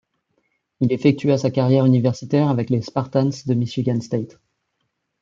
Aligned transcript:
Il 0.79 0.91
effectua 0.93 1.37
sa 1.37 1.51
carrière 1.51 1.85
universitaire 1.85 2.49
avec 2.49 2.71
les 2.71 2.81
Spartans 2.81 3.29
de 3.45 3.53
Michigan 3.53 4.01
State. 4.01 4.39